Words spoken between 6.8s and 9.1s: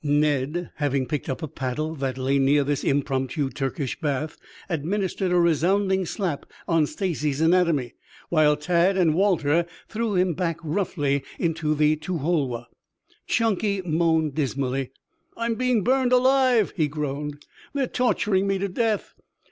Stacy's anatomy, while Tad